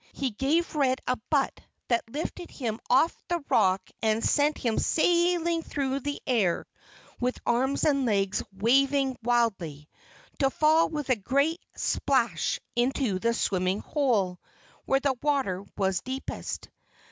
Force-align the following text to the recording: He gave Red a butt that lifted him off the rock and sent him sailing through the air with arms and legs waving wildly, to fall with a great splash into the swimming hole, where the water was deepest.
He 0.13 0.31
gave 0.31 0.73
Red 0.73 0.99
a 1.05 1.15
butt 1.29 1.59
that 1.87 2.03
lifted 2.09 2.49
him 2.49 2.79
off 2.89 3.15
the 3.27 3.37
rock 3.51 3.87
and 4.01 4.25
sent 4.25 4.57
him 4.57 4.79
sailing 4.79 5.61
through 5.61 5.99
the 5.99 6.19
air 6.25 6.65
with 7.19 7.37
arms 7.45 7.83
and 7.83 8.03
legs 8.03 8.41
waving 8.51 9.15
wildly, 9.21 9.87
to 10.39 10.49
fall 10.49 10.89
with 10.89 11.11
a 11.11 11.15
great 11.15 11.61
splash 11.75 12.59
into 12.75 13.19
the 13.19 13.35
swimming 13.35 13.81
hole, 13.81 14.39
where 14.85 14.99
the 15.01 15.13
water 15.21 15.63
was 15.77 16.01
deepest. 16.01 16.69